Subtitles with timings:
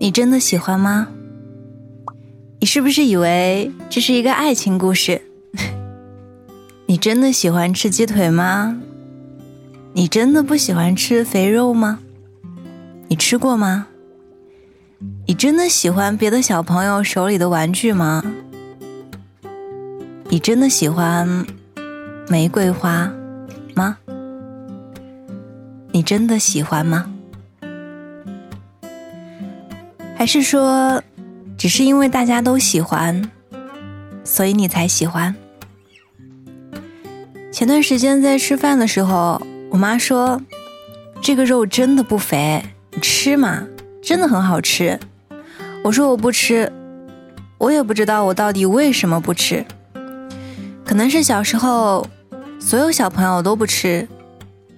[0.00, 1.08] 你真的喜欢吗？
[2.60, 5.22] 你是不是以为这是一个爱情故事？
[6.86, 8.80] 你真的喜欢吃鸡腿吗？
[9.92, 11.98] 你真的不喜欢吃肥肉吗？
[13.08, 13.88] 你吃过吗？
[15.26, 18.22] 你真的喜欢别的小朋友手里的玩具吗？
[20.30, 21.46] 你真的喜欢
[22.28, 23.12] 玫瑰花
[23.74, 23.98] 吗？
[25.92, 27.12] 你真的喜欢吗？
[30.28, 31.02] 是说，
[31.56, 33.30] 只是因为大家都喜欢，
[34.22, 35.34] 所以你才喜欢？
[37.50, 40.40] 前段时间在吃饭的时候，我妈说
[41.22, 43.66] ：“这个肉真的不肥，你吃嘛，
[44.02, 45.00] 真的很好吃。”
[45.82, 46.70] 我说：“我不吃。”
[47.56, 49.64] 我也不知道我到底为什么不吃，
[50.84, 52.06] 可能是小时候
[52.60, 54.06] 所有小朋友都不吃，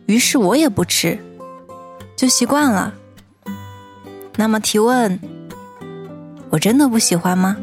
[0.07, 1.19] 于是我也不吃，
[2.17, 2.95] 就习惯了。
[4.37, 5.21] 那么提问，
[6.51, 7.57] 我真的不喜欢吗？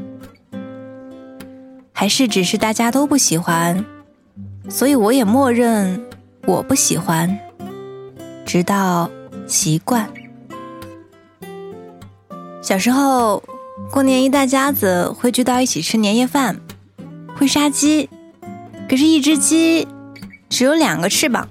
[1.92, 3.84] 还是只是大家都不喜欢，
[4.70, 6.06] 所以我也默认
[6.46, 7.38] 我不喜欢，
[8.46, 9.10] 直到
[9.46, 10.10] 习惯。
[12.62, 13.44] 小时候
[13.92, 16.60] 过年一大家子会聚到一起吃年夜饭，
[17.36, 18.10] 会杀鸡，
[18.88, 19.88] 可是，一只鸡
[20.50, 21.50] 只有两个翅膀，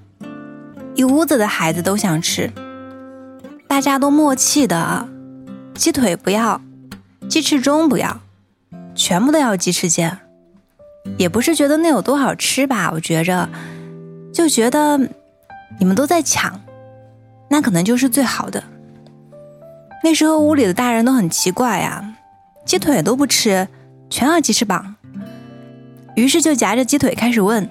[0.95, 2.51] 一屋子的孩子都想吃，
[3.69, 5.09] 大家都默契的。
[5.75, 6.61] 鸡腿不要，
[7.29, 8.21] 鸡翅中不要，
[8.95, 10.19] 全部都要鸡翅尖。
[11.19, 13.49] 也不是觉得那有多好吃吧，我觉着，
[14.33, 14.99] 就觉得
[15.79, 16.61] 你们都在抢，
[17.49, 18.63] 那可能就是最好的。
[20.03, 22.17] 那时候屋里的大人都很奇怪呀，
[22.65, 23.69] 鸡腿都不吃，
[24.11, 24.97] 全要鸡翅膀。
[26.17, 27.69] 于是就夹着鸡腿开始问：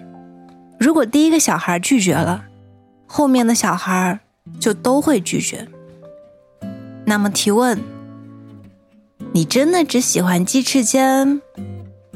[0.80, 2.46] 如果第一个小孩拒绝了，
[3.06, 4.20] 后面的小孩
[4.60, 5.68] 就都会拒绝。
[7.06, 7.95] 那么提问。
[9.36, 11.42] 你真的只喜欢鸡翅尖，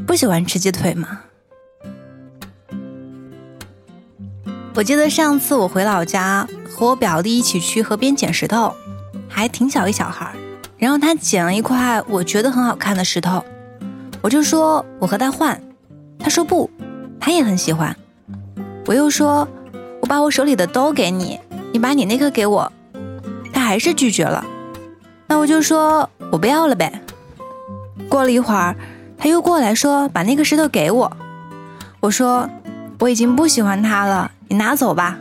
[0.07, 1.19] 不喜欢吃鸡腿吗？
[4.73, 8.73] 我记得上次我回老家，和我表弟一起去河边捡石头，
[9.27, 10.35] 还挺小一小孩儿
[10.77, 13.43] 然后他捡了一块我觉得很好看的石头，
[14.21, 15.61] 我就说我和他换，
[16.19, 16.71] 他说不，
[17.19, 17.93] 他也很喜欢。
[18.85, 19.45] 我又说
[19.99, 21.37] 我把我手里的都给你，
[21.73, 22.71] 你把你那颗给我，
[23.51, 24.45] 他还是拒绝了。
[25.27, 27.01] 那我就说我不要了呗。
[28.09, 28.75] 过了一会儿，
[29.17, 31.17] 他又过来说：“把那个石头给我。”
[32.01, 32.49] 我说
[32.99, 35.19] ：“我已经不喜欢它了，你拿走吧。”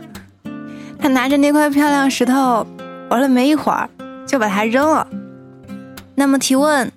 [0.99, 2.65] 他拿着那块漂亮石头，
[3.09, 3.89] 玩了没一会儿，
[4.25, 5.07] 就把它扔了。
[6.15, 6.91] 那么提问：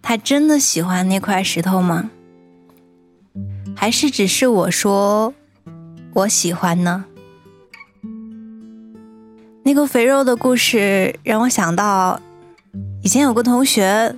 [0.00, 2.10] 他真的喜欢那块石头吗？
[3.74, 5.34] 还是只是我说
[6.12, 7.06] 我喜欢呢？
[9.64, 12.20] 那个肥肉的故事让我想到，
[13.02, 14.14] 以前有个同学。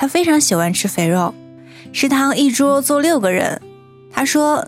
[0.00, 1.34] 他非常喜欢吃肥肉，
[1.92, 3.60] 食堂一桌坐六个人，
[4.10, 4.66] 他说：“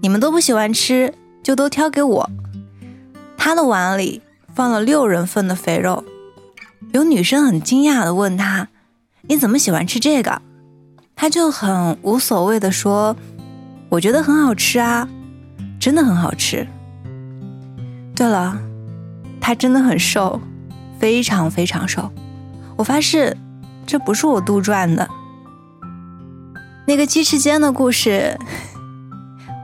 [0.00, 2.30] 你们都不喜欢吃，就都挑给我。”
[3.36, 4.22] 他的碗里
[4.54, 6.02] 放了六人份的肥肉，
[6.94, 8.68] 有女生很惊讶的问他
[9.28, 10.40] ：“你怎么喜欢吃这个？”
[11.14, 13.14] 他就很无所谓的说
[13.90, 15.06] ：“我觉得很好吃啊，
[15.78, 16.66] 真的很好吃。”
[18.16, 18.58] 对了，
[19.42, 20.40] 他真的很瘦，
[20.98, 22.10] 非常非常瘦，
[22.78, 23.36] 我发誓。
[23.90, 25.10] 这不是我杜撰的。
[26.86, 28.38] 那个鸡翅尖的故事，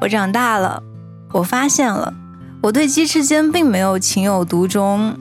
[0.00, 0.82] 我长大了，
[1.30, 2.12] 我发现了，
[2.60, 5.16] 我对鸡翅尖并没有情有独钟，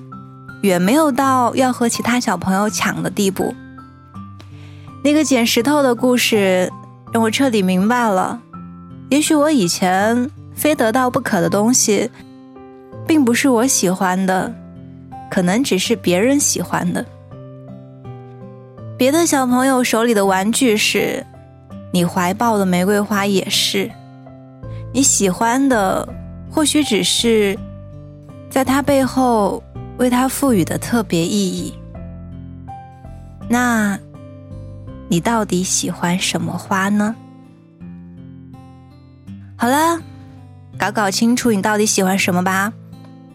[0.64, 3.54] 远没有到要和其他小朋友抢的地步。
[5.04, 6.74] 那个捡石头的故事，
[7.14, 8.42] 让我彻底明白了，
[9.10, 12.10] 也许我以前非得到不可的东西，
[13.06, 14.52] 并不是我喜欢的，
[15.30, 17.06] 可能只是别人喜欢的。
[18.98, 21.26] 别的小朋友手里的玩具是，
[21.92, 23.92] 你怀抱的玫瑰花也是，
[24.94, 26.08] 你喜欢的
[26.50, 27.60] 或许只是，
[28.50, 29.62] 在它背后
[29.98, 31.74] 为它赋予的特别意义。
[33.50, 34.00] 那，
[35.10, 37.14] 你到底喜欢什么花呢？
[39.58, 40.00] 好了，
[40.80, 42.72] 搞搞清楚你到底喜欢什么吧，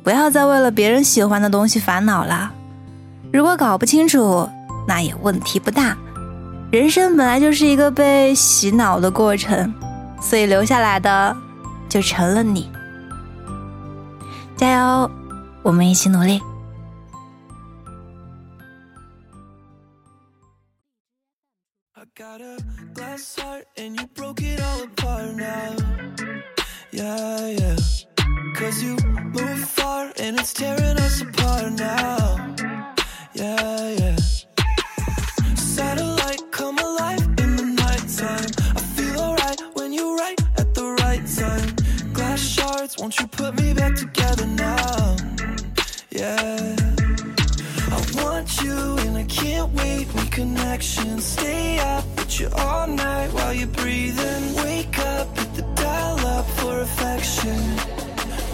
[0.03, 2.51] 不要再为了别人喜欢的东西烦恼了。
[3.31, 4.49] 如果搞不清楚，
[4.87, 5.97] 那也问题不大，
[6.73, 9.73] 人生本来就是一个被洗脑的过程，
[10.21, 11.37] 所以留下来的
[11.89, 12.71] 就成了你。
[14.57, 15.11] 加油，
[15.63, 16.41] 我们一起努力。
[33.33, 34.20] yeah yeah.
[50.05, 50.31] Can't wait.
[50.31, 54.55] Connection, stay up with you all night while you're breathing.
[54.57, 57.59] Wake up, hit the dial up for affection.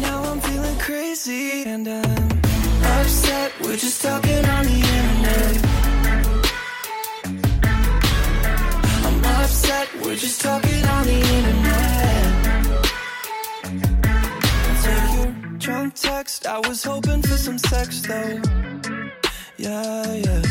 [0.00, 2.40] Now I'm feeling crazy and I'm
[2.82, 3.52] upset.
[3.60, 5.56] We're just talking on the internet.
[9.06, 9.88] I'm upset.
[10.02, 12.26] We're just talking on the internet.
[14.82, 16.46] Take your drunk text.
[16.46, 18.40] I was hoping for some sex though.
[19.58, 20.45] Yeah, yeah.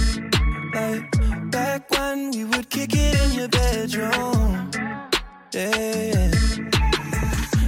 [1.75, 4.71] Back when we would kick it in your bedroom.
[5.51, 6.31] Yeah.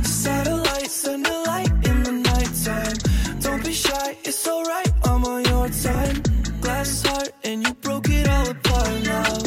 [0.01, 2.97] Satellite, send a light in the nighttime.
[3.41, 6.23] Don't be shy, it's alright, I'm on your time.
[6.61, 9.39] Glass heart, and you broke it all apart now.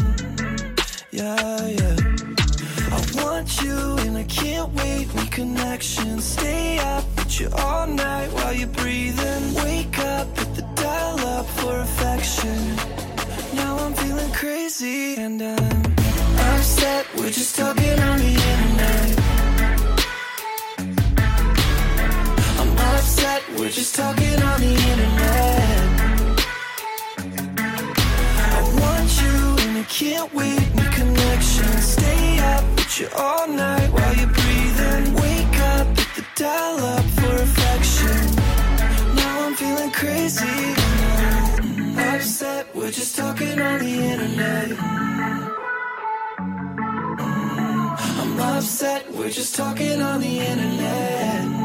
[1.11, 1.97] Yeah, yeah.
[2.93, 5.15] I want you, and I can't wait.
[5.15, 9.55] Make connection, stay up with you all night while you're breathing.
[9.55, 13.10] Wake up, hit the dial up for affection.
[14.83, 17.07] Um, I'm and I'm upset.
[17.15, 19.19] We're just talking on the internet.
[22.59, 26.01] I'm upset, we're just talking on the internet.
[28.39, 30.75] I want you and I can't wait.
[30.75, 33.93] Make connection, stay up with you all night
[42.91, 44.77] we're just talking on the internet.
[48.19, 51.60] I'm upset, we're just talking on the internet.